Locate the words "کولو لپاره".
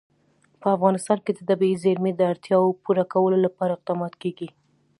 3.13-3.71